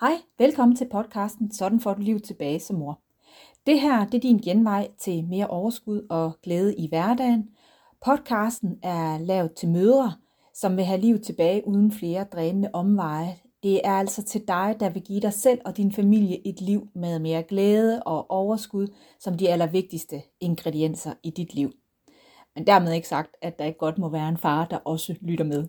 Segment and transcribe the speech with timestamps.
[0.00, 3.00] Hej, velkommen til podcasten Sådan får du liv tilbage som mor.
[3.66, 7.48] Det her det er din genvej til mere overskud og glæde i hverdagen.
[8.04, 10.12] Podcasten er lavet til mødre,
[10.54, 13.36] som vil have liv tilbage uden flere drænende omveje.
[13.62, 16.88] Det er altså til dig, der vil give dig selv og din familie et liv
[16.94, 18.86] med mere glæde og overskud
[19.18, 21.72] som de allervigtigste ingredienser i dit liv.
[22.54, 25.44] Men dermed ikke sagt, at der ikke godt må være en far, der også lytter
[25.44, 25.68] med.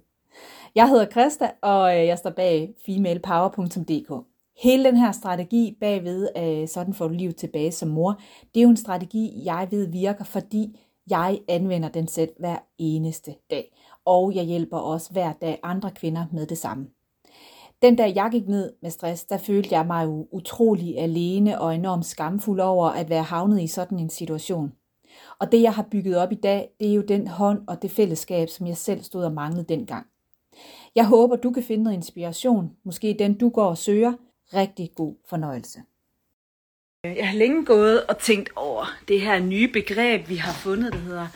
[0.75, 4.25] Jeg hedder Krista, og øh, jeg står bag femalepower.dk.
[4.63, 8.19] Hele den her strategi bagved, øh, sådan får du liv tilbage som mor,
[8.53, 13.35] det er jo en strategi, jeg ved virker, fordi jeg anvender den selv hver eneste
[13.49, 13.75] dag.
[14.05, 16.87] Og jeg hjælper også hver dag andre kvinder med det samme.
[17.81, 21.75] Den dag jeg gik ned med stress, der følte jeg mig jo utrolig alene og
[21.75, 24.71] enormt skamfuld over at være havnet i sådan en situation.
[25.39, 27.91] Og det jeg har bygget op i dag, det er jo den hånd og det
[27.91, 30.10] fællesskab, som jeg selv stod og manglede dengang.
[30.95, 34.13] Jeg håber, du kan finde noget inspiration, måske den du går og søger.
[34.53, 35.79] Rigtig god fornøjelse.
[37.03, 40.99] Jeg har længe gået og tænkt over det her nye begreb, vi har fundet, der
[40.99, 41.27] hedder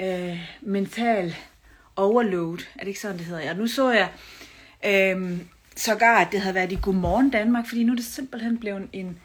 [0.00, 1.34] øh, mental
[1.96, 2.58] overload.
[2.74, 3.42] Er det ikke sådan, det hedder?
[3.42, 4.08] Ja, nu så jeg
[4.86, 5.38] øh,
[5.76, 9.18] sågar, at det havde været i Godmorgen Danmark, fordi nu er det simpelthen blevet en,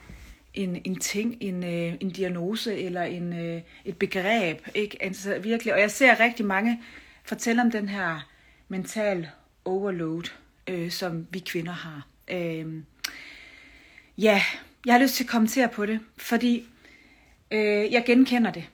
[0.53, 4.67] en, en ting, en, øh, en diagnose eller en, øh, et begreb.
[4.75, 4.97] Ikke?
[5.03, 5.73] Altså, virkelig.
[5.73, 6.81] Og jeg ser rigtig mange
[7.23, 8.27] fortælle om den her
[8.67, 9.29] mental
[9.67, 10.23] overload,
[10.67, 12.07] øh, som vi kvinder har.
[12.31, 12.83] Øh,
[14.17, 14.41] ja,
[14.85, 16.67] jeg har lyst til at kommentere på det, fordi
[17.51, 18.69] øh, jeg genkender det.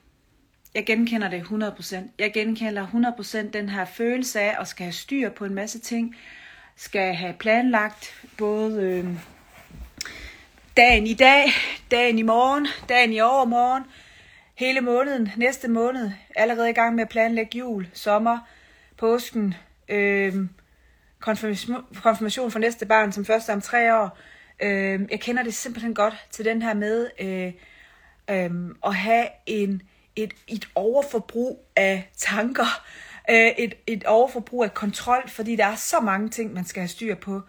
[0.74, 1.96] Jeg genkender det 100%.
[2.18, 2.86] Jeg genkender
[3.46, 6.16] 100% den her følelse af at skal have styr på en masse ting,
[6.76, 9.06] skal have planlagt både øh,
[10.76, 11.44] dagen i dag,
[11.90, 13.82] dagen i morgen, dagen i overmorgen,
[14.54, 18.38] hele måneden, næste måned, allerede i gang med at planlægge jul, sommer,
[18.96, 19.54] påsken,
[19.88, 20.34] øh,
[21.24, 24.18] konfirmation, konfirmation for næste barn som første om tre år.
[24.62, 27.52] Øh, jeg kender det simpelthen godt til den her med øh,
[28.30, 28.50] øh,
[28.86, 29.82] at have en,
[30.16, 32.84] et, et overforbrug af tanker,
[33.30, 36.88] øh, et, et overforbrug af kontrol, fordi der er så mange ting, man skal have
[36.88, 37.40] styr på.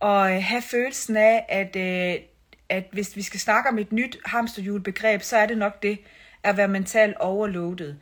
[0.00, 2.20] Og øh, have følelsen af, at, øh,
[2.68, 5.98] at hvis vi skal snakke om et nyt hamsterhjulbegreb, så er det nok det
[6.42, 7.98] at være mentalt overloadet.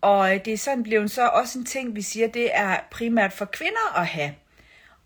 [0.00, 3.32] Og øh, det er sådan blevet så også en ting, vi siger, det er primært
[3.32, 4.34] for kvinder at have.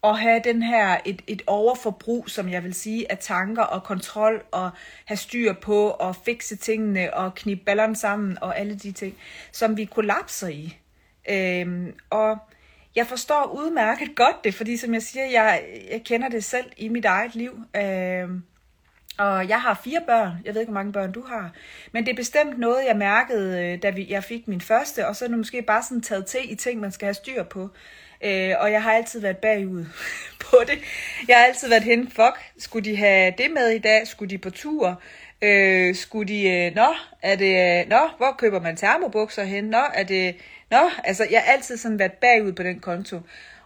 [0.05, 4.43] At have den her, et, et overforbrug, som jeg vil sige, af tanker og kontrol,
[4.53, 4.71] og
[5.05, 9.15] have styr på, og fikse tingene, og knibe ballerne sammen, og alle de ting,
[9.53, 10.79] som vi kollapser i.
[11.31, 12.39] Øhm, og
[12.97, 16.89] jeg forstår udmærket godt det, fordi som jeg siger, jeg, jeg kender det selv i
[16.89, 17.65] mit eget liv.
[17.77, 18.43] Øhm,
[19.19, 20.33] og jeg har fire børn.
[20.45, 21.53] Jeg ved ikke, hvor mange børn du har.
[21.93, 25.07] Men det er bestemt noget, jeg mærkede, øh, da vi, jeg fik min første.
[25.07, 27.43] Og så er det måske bare sådan taget til i ting, man skal have styr
[27.43, 27.71] på.
[28.25, 29.85] Øh, og jeg har altid været bagud
[30.45, 30.79] på det.
[31.29, 34.07] Jeg har altid været hen, fuck, skulle de have det med i dag?
[34.07, 35.03] Skulle de på tur?
[35.43, 39.65] Øh, skulle de, øh, nå, er det, øh, nå, hvor køber man termobukser hen?
[39.65, 40.37] Nå, er det,
[40.71, 43.21] nå, altså jeg har altid sådan været bagud på den konto.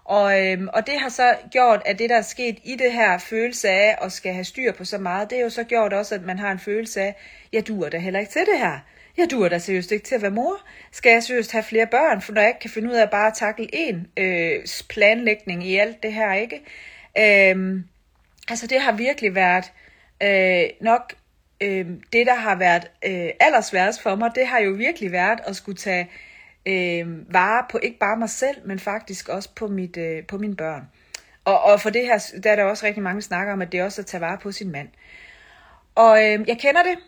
[0.04, 3.19] Og, øhm, og det har så gjort, at det der er sket i det her
[3.19, 6.14] følelse af at skal have styr på så meget, det er jo så gjort også,
[6.14, 7.16] at man har en følelse af,
[7.52, 8.78] jeg duer da heller ikke til det her.
[9.18, 10.56] Jeg duer da seriøst ikke til at være mor.
[10.92, 13.10] Skal jeg seriøst have flere børn, for når jeg ikke kan finde ud af at
[13.10, 16.56] bare takle én øh, planlægning i alt det her, ikke?
[17.18, 17.80] Øh,
[18.48, 19.72] altså det har virkelig været
[20.22, 21.14] øh, nok
[21.60, 25.56] øh, det, der har været øh, allersværest for mig, det har jo virkelig været at
[25.56, 26.10] skulle tage
[26.66, 30.56] øh, vare på ikke bare mig selv, men faktisk også på, mit, øh, på mine
[30.56, 30.88] børn.
[31.44, 33.80] Og, og for det her, der er der også rigtig mange snakker om, at det
[33.80, 34.88] er også at tage vare på sin mand.
[35.94, 36.98] Og øh, jeg kender det,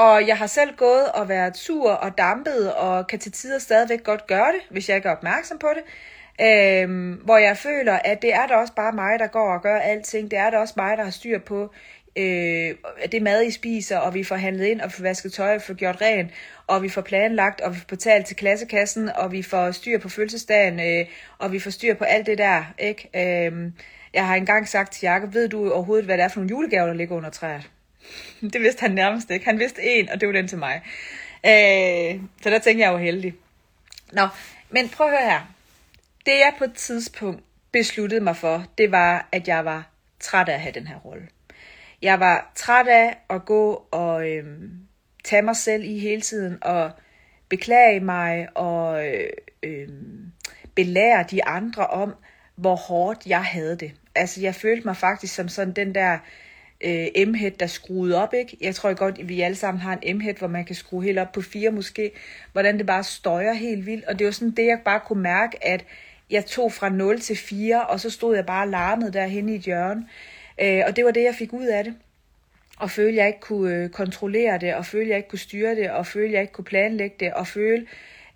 [0.00, 4.04] og jeg har selv gået og været sur og dampet, og kan til tider stadigvæk
[4.04, 5.82] godt gøre det, hvis jeg ikke er opmærksom på det.
[6.46, 9.76] Øhm, hvor jeg føler, at det er da også bare mig, der går og gør
[9.76, 10.30] alting.
[10.30, 11.72] Det er da også mig, der har styr på
[12.16, 12.74] øh,
[13.12, 15.74] det mad, I spiser, og vi får handlet ind, og får vasket tøj, og får
[15.74, 16.30] gjort rent,
[16.66, 20.08] og vi får planlagt, og vi får betalt til klassekassen, og vi får styr på
[20.08, 21.06] fødselsdagen, øh,
[21.38, 23.08] og vi får styr på alt det der, ikke?
[23.14, 23.72] Øh,
[24.14, 26.86] jeg har engang sagt til Jacob, ved du overhovedet, hvad det er for nogle julegaver,
[26.86, 27.70] der ligger under træet?
[28.52, 29.44] det vidste han nærmest ikke.
[29.44, 30.82] Han vidste en, og det var den til mig.
[31.46, 33.34] Øh, så der tænkte jeg jo heldig.
[34.12, 34.28] Nå,
[34.70, 35.54] men prøv at høre her.
[36.26, 37.42] Det jeg på et tidspunkt
[37.72, 39.90] besluttede mig for, det var, at jeg var
[40.20, 41.28] træt af at have den her rolle.
[42.02, 44.70] Jeg var træt af at gå og øhm,
[45.24, 46.90] tage mig selv i hele tiden og
[47.48, 49.30] beklage mig og øh,
[49.62, 49.88] øh,
[50.74, 52.14] belære de andre om,
[52.56, 53.92] hvor hårdt jeg havde det.
[54.14, 56.20] Altså, jeg følte mig faktisk som sådan den der øh,
[56.84, 58.56] Øh, M-head, der skruede op, ikke?
[58.60, 61.32] Jeg tror godt, vi alle sammen har en M-head, hvor man kan skrue helt op
[61.32, 62.10] på fire måske,
[62.52, 64.04] hvordan det bare støjer helt vildt.
[64.04, 65.84] Og det var sådan det, jeg bare kunne mærke, at
[66.30, 69.62] jeg tog fra 0 til 4, og så stod jeg bare larmet derhen i et
[69.62, 70.06] hjørne.
[70.62, 71.94] Øh, og det var det, jeg fik ud af det.
[72.78, 75.38] Og føle, at jeg ikke kunne øh, kontrollere det, og føle, at jeg ikke kunne
[75.38, 77.86] styre det, og føle, at jeg ikke kunne planlægge det, og føle,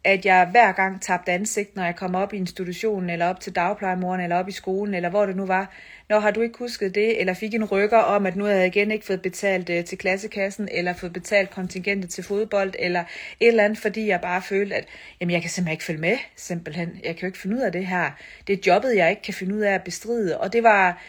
[0.04, 3.54] at jeg hver gang tabte ansigt, når jeg kom op i institutionen, eller op til
[3.56, 5.72] dagplejemoren, eller op i skolen, eller hvor det nu var.
[6.08, 8.66] Når har du ikke husket det, eller fik en rykker om, at nu havde jeg
[8.66, 13.04] igen ikke fået betalt øh, til klassekassen, eller fået betalt kontingentet til fodbold, eller
[13.40, 14.86] et eller andet, fordi jeg bare følte, at
[15.20, 17.00] jamen, jeg kan simpelthen ikke følge med, simpelthen.
[17.04, 18.10] Jeg kan jo ikke finde ud af det her.
[18.46, 21.02] Det er jobbet, jeg ikke kan finde ud af at bestride, og det var...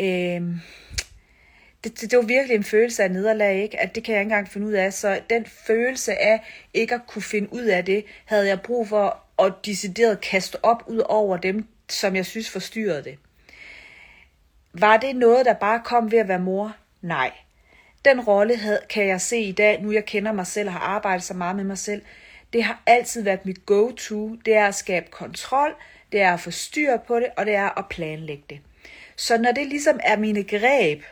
[0.00, 0.42] Øh,
[1.84, 3.80] det, det, det var virkelig en følelse af nederlag, ikke?
[3.80, 4.92] at det kan jeg ikke engang finde ud af.
[4.92, 6.40] Så den følelse af
[6.74, 10.82] ikke at kunne finde ud af det, havde jeg brug for at decideret kaste op
[10.86, 13.18] ud over dem, som jeg synes forstyrrede det.
[14.72, 16.76] Var det noget, der bare kom ved at være mor?
[17.02, 17.30] Nej.
[18.04, 20.80] Den rolle havde, kan jeg se i dag, nu jeg kender mig selv og har
[20.80, 22.02] arbejdet så meget med mig selv.
[22.52, 24.34] Det har altid været mit go-to.
[24.34, 25.74] Det er at skabe kontrol,
[26.12, 28.60] det er at få styr på det, og det er at planlægge det.
[29.16, 31.02] Så når det ligesom er mine greb,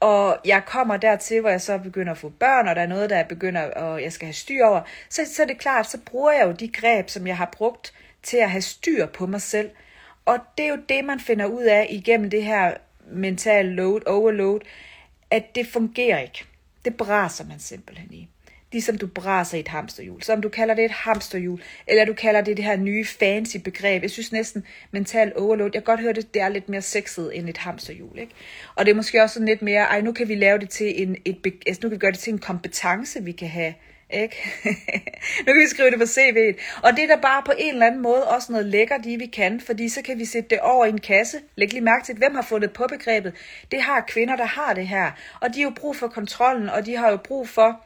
[0.00, 3.10] og jeg kommer dertil, hvor jeg så begynder at få børn, og der er noget,
[3.10, 6.32] der begynder, og jeg skal have styr over, så, så er det klart, så bruger
[6.32, 7.92] jeg jo de greb, som jeg har brugt
[8.22, 9.70] til at have styr på mig selv.
[10.24, 12.74] Og det er jo det, man finder ud af igennem det her
[13.10, 14.60] mental load, overload,
[15.30, 16.44] at det fungerer ikke.
[16.84, 18.28] Det braser man simpelthen i
[18.72, 20.22] ligesom du braser i et hamsterhjul.
[20.22, 23.56] Så om du kalder det et hamsterhjul, eller du kalder det det her nye fancy
[23.56, 24.02] begreb.
[24.02, 27.36] Jeg synes næsten mental overload, jeg kan godt høre det, det er lidt mere sexet
[27.38, 28.18] end et hamsterhjul.
[28.18, 28.32] Ikke?
[28.74, 31.02] Og det er måske også sådan lidt mere, ej nu kan vi lave det til
[31.02, 33.74] en, et, altså, nu kan vi gøre det til en kompetence, vi kan have.
[34.10, 34.36] Ikke?
[35.46, 36.80] nu kan vi skrive det på CV'et.
[36.82, 39.26] Og det er da bare på en eller anden måde også noget lækkert i, vi
[39.26, 41.38] kan, fordi så kan vi sætte det over i en kasse.
[41.56, 43.32] Læg lige mærke til, hvem har fundet på begrebet.
[43.70, 45.10] Det har kvinder, der har det her.
[45.40, 47.80] Og de har jo brug for kontrollen, og de har jo brug for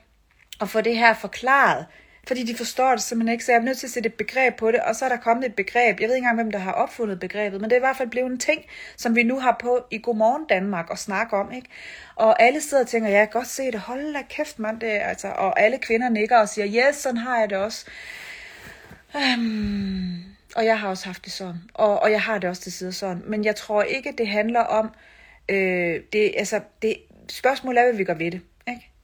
[0.62, 1.86] at få det her forklaret,
[2.28, 4.56] fordi de forstår det simpelthen ikke, så jeg er nødt til at sætte et begreb
[4.56, 6.58] på det, og så er der kommet et begreb, jeg ved ikke engang, hvem der
[6.58, 8.64] har opfundet begrebet, men det er i hvert fald blevet en ting,
[8.96, 11.68] som vi nu har på i Godmorgen Danmark og snakke om, ikke?
[12.14, 14.80] Og alle sidder og tænker, ja, jeg kan godt se det, hold da kæft, mand,
[14.80, 17.86] det altså, og alle kvinder nikker og siger, yes, sådan har jeg det også.
[19.16, 20.24] Øhm,
[20.56, 22.92] og jeg har også haft det sådan, og, og jeg har det også til side
[22.92, 24.90] sådan, men jeg tror ikke, det handler om,
[25.48, 26.96] øh, det, altså, det,
[27.30, 28.40] spørgsmålet er, hvad vi gør ved det.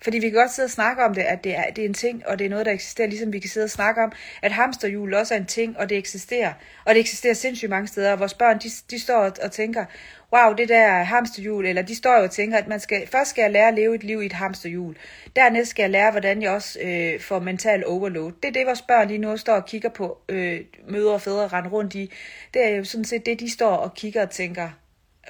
[0.03, 1.95] Fordi vi kan godt sidde og snakke om det, at det er, det er en
[1.95, 4.13] ting, og det er noget, der eksisterer, ligesom vi kan sidde og snakke om,
[4.43, 6.53] at hamsterhjul også er en ting, og det eksisterer.
[6.85, 9.85] Og det eksisterer sindssygt mange steder, og vores børn, de, de står og tænker,
[10.33, 13.43] wow, det der hamsterhjul, eller de står jo og tænker, at man skal, først skal
[13.43, 14.97] jeg lære at leve et liv i et hamsterhjul.
[15.37, 18.33] Dernæst skal jeg lære, hvordan jeg også øh, får mental overload.
[18.43, 21.49] Det er det, vores børn lige nu står og kigger på, øh, mødre og fædre
[21.49, 22.13] rende rundt i.
[22.55, 24.69] Det er jo sådan set det, de står og kigger og tænker,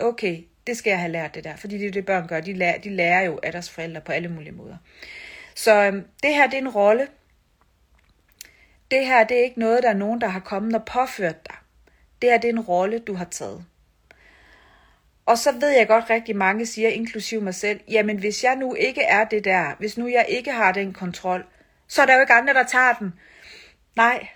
[0.00, 0.38] okay,
[0.68, 2.40] det skal jeg have lært det der, fordi det er det, børn gør.
[2.40, 4.76] De lærer, de lærer jo af deres forældre på alle mulige måder.
[5.54, 7.08] Så øhm, det her, det er en rolle.
[8.90, 11.56] Det her, det er ikke noget, der er nogen, der har kommet og påført dig.
[12.22, 13.64] Det her, det er en rolle, du har taget.
[15.26, 18.74] Og så ved jeg godt, rigtig mange siger, inklusive mig selv, jamen hvis jeg nu
[18.74, 21.44] ikke er det der, hvis nu jeg ikke har den kontrol,
[21.88, 23.14] så er der jo ikke andre, der tager den.
[23.96, 24.28] Nej,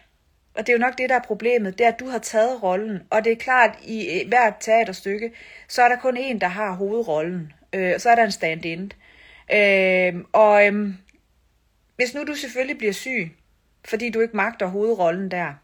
[0.54, 2.62] og det er jo nok det, der er problemet, det er, at du har taget
[2.62, 3.02] rollen.
[3.10, 5.32] Og det er klart, i hvert teaterstykke,
[5.68, 7.52] så er der kun en, der har hovedrollen.
[7.72, 8.92] Øh, så er der en stand-in.
[9.54, 10.94] Øh, og øh,
[11.96, 13.32] hvis nu du selvfølgelig bliver syg,
[13.84, 15.54] fordi du ikke magter hovedrollen der,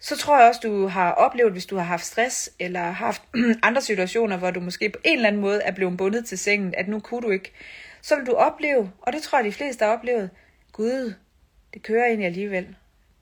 [0.00, 3.22] så tror jeg også, du har oplevet, hvis du har haft stress, eller haft
[3.62, 6.74] andre situationer, hvor du måske på en eller anden måde er blevet bundet til sengen,
[6.76, 7.52] at nu kunne du ikke,
[8.02, 10.30] så vil du opleve, og det tror jeg, de fleste har oplevet,
[10.72, 11.14] Gud,
[11.74, 12.76] det kører egentlig alligevel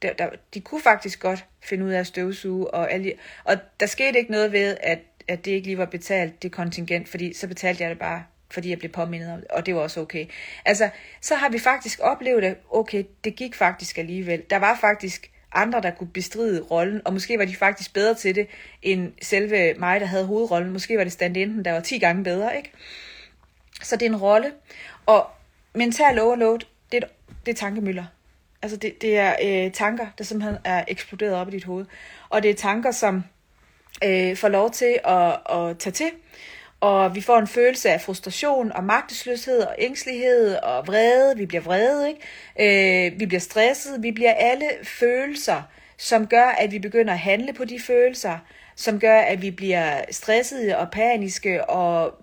[0.05, 3.13] der, der, de kunne faktisk godt finde ud af at støvsuge, og, alle,
[3.45, 7.09] og der skete ikke noget ved, at, at det ikke lige var betalt, det kontingent,
[7.09, 9.81] fordi så betalte jeg det bare, fordi jeg blev påmindet om det, og det var
[9.81, 10.27] også okay.
[10.65, 14.43] Altså, så har vi faktisk oplevet, at okay, det gik faktisk alligevel.
[14.51, 18.35] Der var faktisk andre, der kunne bestride rollen, og måske var de faktisk bedre til
[18.35, 18.49] det,
[18.83, 20.73] end selve mig, der havde hovedrollen.
[20.73, 22.73] Måske var det stand der var 10 gange bedre, ikke?
[23.83, 24.53] Så det er en rolle,
[25.07, 25.27] og
[25.75, 26.59] mental overload,
[26.93, 27.09] det er,
[27.47, 28.05] det er tankemøller.
[28.65, 31.87] Altså det, det er øh, tanker, der simpelthen er eksploderet op i dit hoved.
[32.29, 33.25] Og det er tanker, som
[34.05, 36.11] øh, får lov til at, at tage til.
[36.81, 41.37] Og vi får en følelse af frustration og magtesløshed og ængstelighed og vrede.
[41.37, 43.07] Vi bliver vrede, ikke?
[43.11, 44.03] Øh, vi bliver stresset.
[44.03, 45.63] Vi bliver alle følelser,
[45.97, 48.39] som gør, at vi begynder at handle på de følelser
[48.77, 52.15] som gør, at vi bliver stressede og paniske, og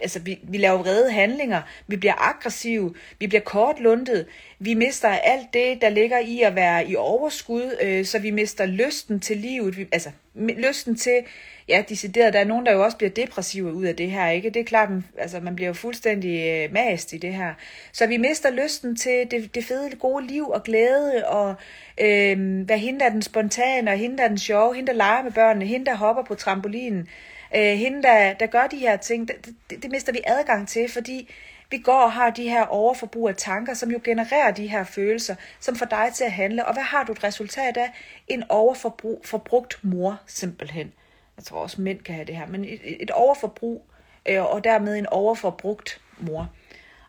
[0.00, 4.26] altså, vi, vi laver vrede handlinger, vi bliver aggressive, vi bliver kortlundet,
[4.58, 8.66] vi mister alt det, der ligger i at være i overskud, øh, så vi mister
[8.66, 11.22] lysten til livet, vi, altså lysten til,
[11.68, 14.50] ja, decideret, der er nogen, der jo også bliver depressive ud af det her, ikke?
[14.50, 14.88] Det er klart,
[15.18, 17.54] altså man bliver jo fuldstændig øh, mast i det her.
[17.92, 21.54] Så vi mister lysten til det, det fede, gode liv og glæde, og
[22.00, 24.98] øh, hvad hende der er den spontane, og hende der er den sjove, hende der
[24.98, 27.08] leger med børnene, hende der hopper på trampolinen.
[27.56, 30.88] Øh, hende, der, der gør de her ting, det, det, det mister vi adgang til,
[30.88, 31.28] fordi
[31.70, 35.34] vi går og har de her overforbrug af tanker, som jo genererer de her følelser,
[35.60, 36.66] som får dig til at handle.
[36.66, 37.90] Og hvad har du et resultat af?
[38.28, 40.92] En overforbrugt mor, simpelthen.
[41.42, 43.86] Jeg tror også mænd kan have det her, men et, et overforbrug,
[44.28, 46.50] øh, og dermed en overforbrugt mor.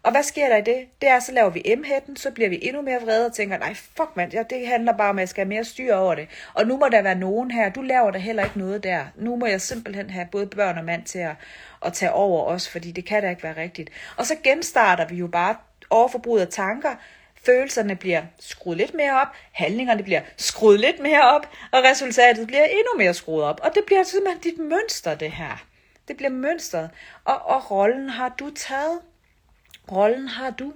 [0.03, 0.85] Og hvad sker der i det?
[1.01, 3.73] Det er, så laver vi m så bliver vi endnu mere vrede og tænker, nej,
[3.73, 6.27] fuck mand, ja, det handler bare om, at jeg skal have mere styr over det.
[6.53, 9.05] Og nu må der være nogen her, du laver der heller ikke noget der.
[9.15, 11.35] Nu må jeg simpelthen have både børn og mand til at,
[11.85, 13.89] at tage over os, fordi det kan da ikke være rigtigt.
[14.17, 15.55] Og så genstarter vi jo bare
[15.89, 16.95] overforbruget af tanker,
[17.45, 22.65] følelserne bliver skruet lidt mere op, handlingerne bliver skruet lidt mere op, og resultatet bliver
[22.65, 23.59] endnu mere skruet op.
[23.63, 25.65] Og det bliver simpelthen dit mønster, det her.
[26.07, 26.89] Det bliver mønstret.
[27.25, 28.99] Og, og rollen har du taget
[29.91, 30.73] rollen har du.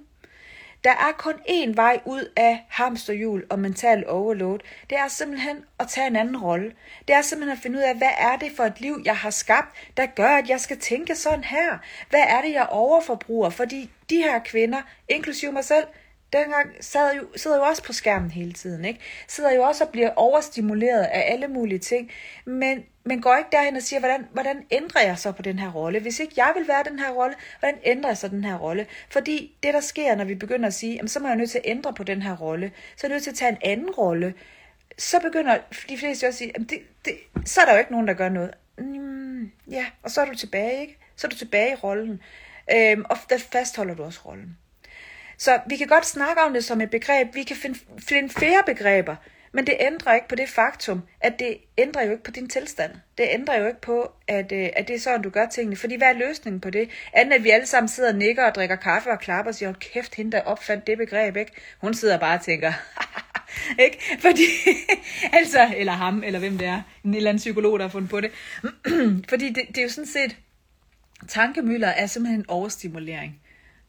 [0.83, 4.59] Der er kun én vej ud af hamsterhjul og mental overload.
[4.89, 6.73] Det er simpelthen at tage en anden rolle.
[7.07, 9.29] Det er simpelthen at finde ud af, hvad er det for et liv, jeg har
[9.29, 11.77] skabt, der gør, at jeg skal tænke sådan her.
[12.09, 13.49] Hvad er det, jeg overforbruger?
[13.49, 15.85] Fordi de her kvinder, inklusive mig selv,
[16.33, 18.99] dengang sad jo, sidder jo også på skærmen hele tiden, ikke?
[19.27, 22.11] Sidder jo også og bliver overstimuleret af alle mulige ting,
[22.45, 25.71] men, men går ikke derhen og siger, hvordan, hvordan ændrer jeg så på den her
[25.71, 25.99] rolle?
[25.99, 28.87] Hvis ikke jeg vil være den her rolle, hvordan ændrer jeg så den her rolle?
[29.09, 31.57] Fordi det, der sker, når vi begynder at sige, jamen, så må jeg nødt til
[31.57, 33.91] at ændre på den her rolle, så er jeg nødt til at tage en anden
[33.91, 34.33] rolle,
[34.97, 35.57] så begynder
[35.89, 37.13] de fleste også at sige, jamen, det, det,
[37.45, 38.51] så er der jo ikke nogen, der gør noget.
[38.77, 40.97] Mm, ja, og så er du tilbage, ikke?
[41.15, 42.21] Så er du tilbage i rollen.
[42.73, 44.57] Øhm, og der fastholder du også rollen.
[45.37, 47.35] Så vi kan godt snakke om det som et begreb.
[47.35, 49.15] Vi kan finde, finde flere begreber,
[49.51, 52.91] men det ændrer ikke på det faktum, at det ændrer jo ikke på din tilstand.
[53.17, 55.75] Det ændrer jo ikke på, at, øh, at det er sådan, du gør tingene.
[55.75, 56.89] Fordi hvad er løsningen på det?
[57.13, 59.73] Andet at vi alle sammen sidder og nikker og drikker kaffe og klapper og siger,
[59.73, 61.51] kæft, hende der opfandt det begreb, ikke?
[61.81, 62.73] Hun sidder bare og tænker,
[63.85, 64.17] ikke?
[64.19, 64.43] Fordi,
[65.39, 68.21] altså, eller ham, eller hvem det er, en eller anden psykolog, der har fundet på
[68.21, 68.31] det.
[69.29, 70.37] Fordi det, det er jo sådan set,
[71.27, 73.41] tankemøller er simpelthen en overstimulering.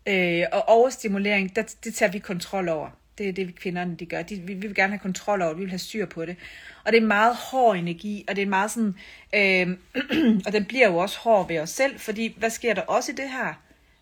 [0.09, 2.91] Øh, og overstimulering, der, det tager vi kontrol over.
[3.19, 4.23] Det er det, vi kvinderne de gør.
[4.23, 6.37] De, vi, vi vil gerne have kontrol over det, vi vil have styr på det.
[6.85, 8.95] Og det er meget hård energi, og det er meget sådan,
[9.35, 9.77] øh,
[10.47, 13.15] og den bliver jo også hård ved os selv, fordi hvad sker der også i
[13.15, 13.55] det her?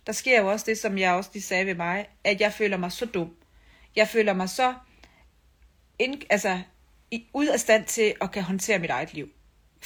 [0.06, 2.76] Der sker jo også det, som jeg også lige sagde ved mig, at jeg føler
[2.76, 3.30] mig så dum.
[3.96, 4.74] Jeg føler mig så
[5.98, 6.60] ind, altså,
[7.10, 9.28] i, ud af stand til at kan håndtere mit eget liv.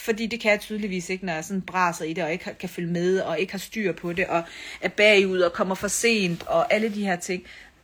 [0.01, 2.69] Fordi det kan jeg tydeligvis ikke, når jeg sådan braser i det, og ikke kan
[2.69, 4.43] følge med, og ikke har styr på det, og
[4.81, 7.43] er bagud, og kommer for sent, og alle de her ting.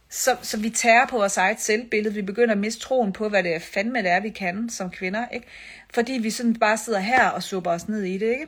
[0.09, 3.43] Så, så vi tærer på vores eget selvbillede, vi begynder at miste troen på, hvad
[3.43, 5.47] det er fandme det er, vi kan som kvinder, ikke?
[5.93, 8.47] Fordi vi sådan bare sidder her og supper os ned i det, ikke?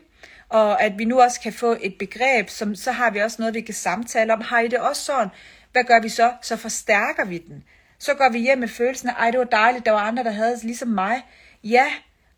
[0.50, 3.54] Og at vi nu også kan få et begreb, som så har vi også noget,
[3.54, 4.42] vi kan samtale om.
[4.42, 5.30] Har I det også sådan?
[5.72, 6.32] Hvad gør vi så?
[6.42, 7.64] Så forstærker vi den.
[8.00, 10.32] Så går vi hjem med følelsen af, ej, det var dejligt, der var andre, der
[10.32, 11.22] havde det ligesom mig.
[11.64, 11.86] Ja,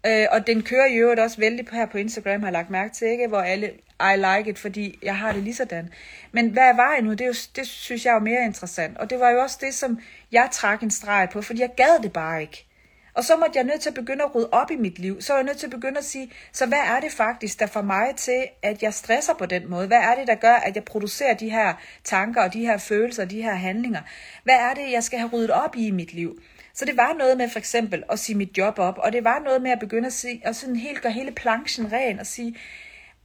[0.05, 2.93] Øh, og den kører i øvrigt også vældig her på Instagram, har jeg lagt mærke
[2.93, 3.27] til, ikke?
[3.27, 5.89] hvor alle, I like it, fordi jeg har det lige sådan.
[6.31, 7.11] Men hvad er vejen nu?
[7.11, 8.97] Det, er jo, det synes jeg er jo mere interessant.
[8.97, 9.99] Og det var jo også det, som
[10.31, 12.65] jeg trak en streg på, fordi jeg gad det bare ikke.
[13.13, 15.21] Og så måtte jeg nødt til at begynde at rydde op i mit liv.
[15.21, 17.65] Så var jeg nødt til at begynde at sige, så hvad er det faktisk, der
[17.65, 19.87] får mig til, at jeg stresser på den måde?
[19.87, 23.23] Hvad er det, der gør, at jeg producerer de her tanker og de her følelser
[23.23, 24.01] og de her handlinger?
[24.43, 26.41] Hvad er det, jeg skal have ryddet op i i mit liv?
[26.81, 29.39] Så det var noget med for eksempel at sige mit job op, og det var
[29.39, 32.57] noget med at begynde at, sige, at sådan helt gøre hele planchen ren og sige,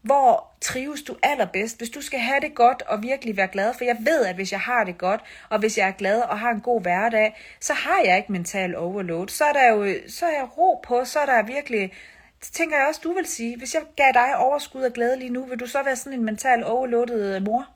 [0.02, 3.84] hvor trives du allerbedst, hvis du skal have det godt og virkelig være glad, for
[3.84, 5.20] jeg ved, at hvis jeg har det godt,
[5.50, 8.76] og hvis jeg er glad og har en god hverdag, så har jeg ikke mental
[8.76, 9.28] overload.
[9.28, 11.92] Så er der jo så er jeg ro på, så er der virkelig,
[12.40, 15.30] det tænker jeg også, du vil sige, hvis jeg gav dig overskud og glæde lige
[15.30, 17.68] nu, vil du så være sådan en mental overloadet mor?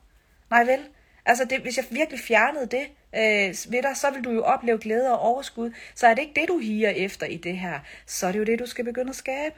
[0.50, 0.80] Nej vel?
[1.26, 4.78] Altså, det, hvis jeg virkelig fjernede det øh, ved dig, så vil du jo opleve
[4.78, 5.72] glæde og overskud.
[5.94, 7.78] Så er det ikke det, du higer efter i det her.
[8.06, 9.54] Så er det jo det, du skal begynde at skabe.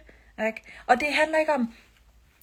[0.46, 0.62] Ikke?
[0.86, 1.74] Og det handler ikke om,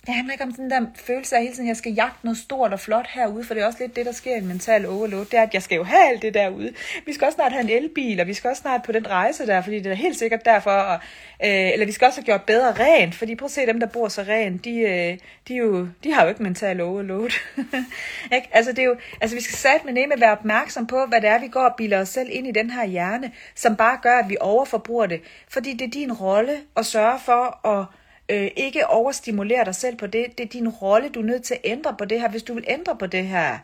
[0.05, 2.37] det handler ikke om sådan der følelse af hele tiden, at jeg skal jagte noget
[2.37, 4.85] stort og flot herude, for det er også lidt det, der sker i en mental
[4.85, 6.73] overload, det er, at jeg skal jo have alt det derude.
[7.05, 9.47] Vi skal også snart have en elbil, og vi skal også snart på den rejse
[9.47, 10.99] der, fordi det er helt sikkert derfor, og,
[11.43, 13.87] øh, eller vi skal også have gjort bedre rent, fordi prøv at se dem, der
[13.87, 17.29] bor så rent, de, øh, de, jo, de har jo ikke mental overload.
[18.35, 18.47] ikke?
[18.51, 21.29] Altså, det er jo, altså vi skal sat med nemme være opmærksom på, hvad det
[21.29, 24.19] er, vi går og bilder os selv ind i den her hjerne, som bare gør,
[24.19, 27.85] at vi overforbruger det, fordi det er din rolle at sørge for at
[28.29, 30.37] øh, ikke overstimulere dig selv på det.
[30.37, 32.53] Det er din rolle, du er nødt til at ændre på det her, hvis du
[32.53, 33.57] vil ændre på det her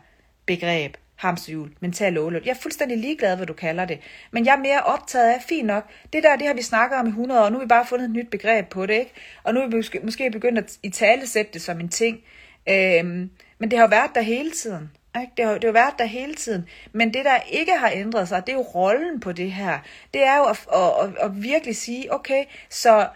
[0.46, 2.42] begreb, hamsterhjul, mental overload.
[2.44, 3.98] Jeg er fuldstændig ligeglad, hvad du kalder det.
[4.30, 7.06] Men jeg er mere optaget af, fint nok, det der, det har vi snakket om
[7.06, 9.12] i 100 år, og nu har vi bare fundet et nyt begreb på det, ikke?
[9.42, 12.20] Og nu er vi måske, måske begyndt at i tale sætte det som en ting.
[12.68, 14.90] Øhm, men det har jo været der hele tiden.
[15.20, 15.32] Ikke?
[15.36, 16.68] Det har, det har jo været der hele tiden.
[16.92, 19.78] Men det, der ikke har ændret sig, det er jo rollen på det her.
[20.14, 23.08] Det er jo at, at, at, at virkelig sige, okay, så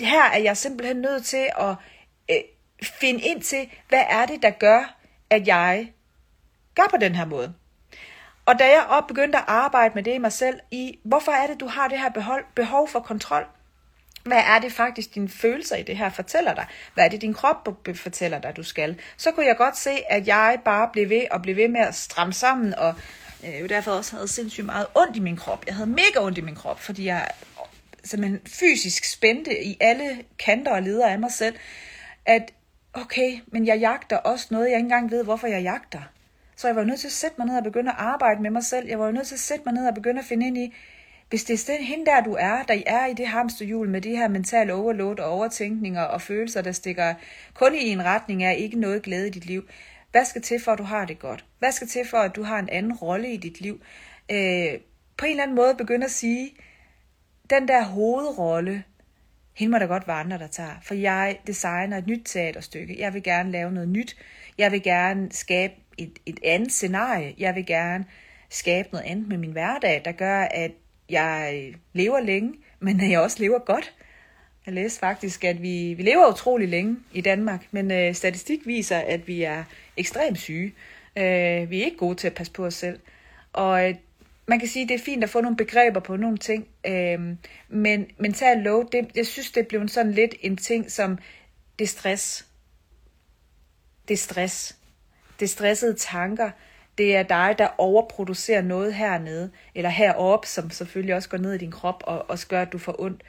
[0.00, 1.74] her er jeg simpelthen nødt til at
[2.30, 2.36] øh,
[2.82, 4.96] finde ind til, hvad er det, der gør,
[5.30, 5.92] at jeg
[6.74, 7.54] gør på den her måde.
[8.46, 11.46] Og da jeg op begyndte at arbejde med det i mig selv, i hvorfor er
[11.46, 13.46] det, du har det her behov, behov for kontrol?
[14.24, 16.66] Hvad er det faktisk, dine følelser i det her fortæller dig?
[16.94, 19.00] Hvad er det, din krop fortæller dig, du skal?
[19.16, 21.94] Så kunne jeg godt se, at jeg bare blev ved og blev ved med at
[21.94, 22.94] stramme sammen, og
[23.44, 25.66] øh, derfor også havde sindssygt meget ondt i min krop.
[25.66, 27.28] Jeg havde mega ondt i min krop, fordi jeg
[28.04, 31.56] simpelthen fysisk spændte i alle kanter og leder af mig selv,
[32.26, 32.52] at
[32.94, 36.02] okay, men jeg jagter også noget, jeg ikke engang ved, hvorfor jeg jagter.
[36.56, 38.64] Så jeg var nødt til at sætte mig ned og begynde at arbejde med mig
[38.64, 38.88] selv.
[38.88, 40.74] Jeg var nødt til at sætte mig ned og begynde at finde ind i,
[41.30, 44.28] hvis det er hende der, du er, der er i det hamsterhjul med det her
[44.28, 47.14] mentale overload og overtænkninger og følelser, der stikker
[47.54, 49.68] kun i en retning af ikke noget glæde i dit liv.
[50.10, 51.44] Hvad skal til for, at du har det godt?
[51.58, 53.80] Hvad skal til for, at du har en anden rolle i dit liv?
[54.30, 54.80] Øh,
[55.16, 56.54] på en eller anden måde begynde at sige,
[57.50, 58.84] den der hovedrolle,
[59.54, 60.76] hende må der godt være andre, der tager.
[60.82, 62.96] For jeg designer et nyt teaterstykke.
[62.98, 64.16] Jeg vil gerne lave noget nyt.
[64.58, 67.34] Jeg vil gerne skabe et, et andet scenarie.
[67.38, 68.04] Jeg vil gerne
[68.48, 70.72] skabe noget andet med min hverdag, der gør, at
[71.08, 73.94] jeg lever længe, men at jeg også lever godt.
[74.66, 78.98] Jeg læste faktisk, at vi, vi lever utrolig længe i Danmark, men øh, statistik viser,
[78.98, 79.64] at vi er
[79.96, 80.74] ekstremt syge.
[81.16, 83.00] Øh, vi er ikke gode til at passe på os selv.
[83.52, 83.94] Og øh,
[84.50, 87.20] man kan sige, at det er fint at få nogle begreber på nogle ting, øh,
[87.68, 91.18] men mental load, det, jeg synes, det blev sådan lidt en ting som
[91.78, 92.46] det stress.
[94.08, 94.76] Det stress.
[95.40, 96.50] Det stressede tanker.
[96.98, 101.58] Det er dig, der overproducerer noget hernede, eller heroppe, som selvfølgelig også går ned i
[101.58, 103.22] din krop og også gør, at du får ondt.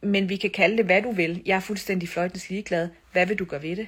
[0.00, 1.42] Men vi kan kalde det, hvad du vil.
[1.46, 2.88] Jeg er fuldstændig fløjtens ligeglad.
[3.12, 3.86] Hvad vil du gøre ved det?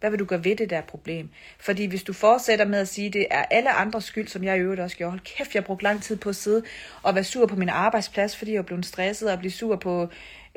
[0.00, 1.28] Hvad vil du gøre ved det der problem?
[1.58, 4.60] Fordi hvis du fortsætter med at sige, det er alle andres skyld, som jeg i
[4.60, 5.10] øvrigt også gjorde.
[5.10, 6.62] Hold kæft, jeg brugte lang tid på at sidde
[7.02, 10.08] og være sur på min arbejdsplads, fordi jeg er blevet stresset og blive sur på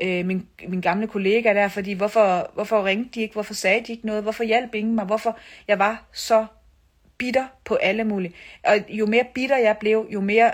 [0.02, 3.92] øh, min, min gamle kollega der, fordi hvorfor, hvorfor ringte de ikke, hvorfor sagde de
[3.92, 6.46] ikke noget, hvorfor hjalp ingen mig, hvorfor jeg var så
[7.18, 8.34] bitter på alle mulige.
[8.64, 10.52] Og jo mere bitter jeg blev, jo mere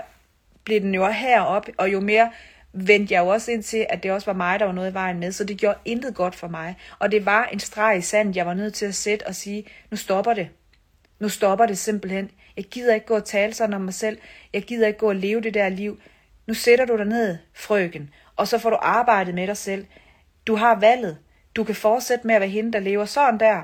[0.63, 2.31] blev den jo heroppe, og jo mere
[2.73, 4.93] vendte jeg jo også ind til, at det også var mig, der var noget i
[4.93, 6.75] vejen med, så det gjorde intet godt for mig.
[6.99, 9.65] Og det var en streg i sand, jeg var nødt til at sætte og sige,
[9.91, 10.49] nu stopper det.
[11.19, 12.31] Nu stopper det simpelthen.
[12.57, 14.17] Jeg gider ikke gå og tale sådan om mig selv.
[14.53, 15.99] Jeg gider ikke gå og leve det der liv.
[16.47, 19.85] Nu sætter du dig ned, frøken, og så får du arbejdet med dig selv.
[20.47, 21.17] Du har valget.
[21.55, 23.61] Du kan fortsætte med at være hende, der lever sådan der.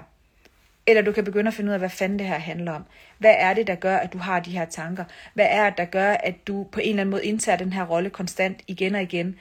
[0.87, 2.85] Eller du kan begynde at finde ud af, hvad fanden det her handler om.
[3.17, 5.03] Hvad er det, der gør, at du har de her tanker?
[5.33, 7.85] Hvad er det, der gør, at du på en eller anden måde indtager den her
[7.85, 9.39] rolle konstant igen og igen?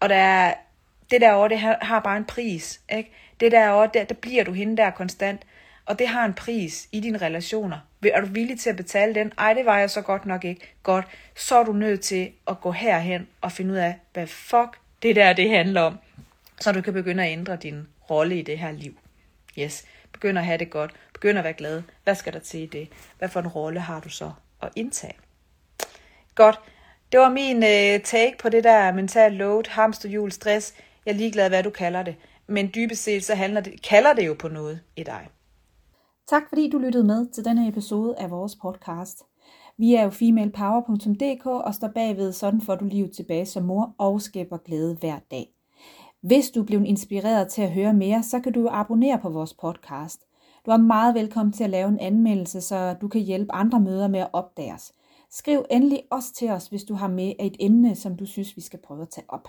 [0.00, 0.54] Og der er,
[1.10, 2.80] det derovre, det har bare en pris.
[2.96, 3.12] Ikke?
[3.40, 5.42] Det derovre, der, der bliver du hende der konstant.
[5.86, 7.78] Og det har en pris i dine relationer.
[8.14, 9.32] Er du villig til at betale den?
[9.38, 10.60] Ej, det var jeg så godt nok ikke.
[10.82, 11.04] Godt.
[11.36, 15.16] Så er du nødt til at gå herhen og finde ud af, hvad fuck det
[15.16, 15.98] der det handler om.
[16.60, 18.98] Så du kan begynde at ændre din rolle i det her liv.
[19.58, 19.84] Yes.
[20.22, 20.92] Begynd at have det godt.
[21.14, 21.82] Begynd at være glad.
[22.04, 22.88] Hvad skal der til i det?
[23.18, 24.32] Hvad for en rolle har du så
[24.62, 25.14] at indtage?
[26.34, 26.60] Godt.
[27.12, 30.74] Det var min øh, take på det der mental load, hamsterhjul, stress.
[31.06, 32.16] Jeg er ligeglad, hvad du kalder det.
[32.46, 35.28] Men dybest set, så handler det, kalder det jo på noget i dig.
[36.28, 39.22] Tak fordi du lyttede med til denne episode af vores podcast.
[39.78, 44.22] Vi er jo femalepower.dk og står bagved, sådan får du livet tilbage som mor og
[44.22, 45.61] skaber glæde hver dag.
[46.22, 50.26] Hvis du blev inspireret til at høre mere, så kan du abonnere på vores podcast.
[50.66, 54.08] Du er meget velkommen til at lave en anmeldelse, så du kan hjælpe andre møder
[54.08, 54.92] med at opdage os.
[55.30, 58.60] Skriv endelig også til os, hvis du har med et emne, som du synes, vi
[58.60, 59.48] skal prøve at tage op.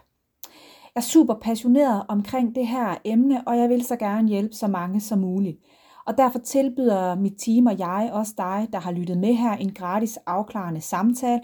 [0.95, 4.67] Jeg er super passioneret omkring det her emne, og jeg vil så gerne hjælpe så
[4.67, 5.59] mange som muligt.
[6.05, 9.73] Og derfor tilbyder mit team og jeg også dig, der har lyttet med her, en
[9.73, 11.41] gratis afklarende samtale.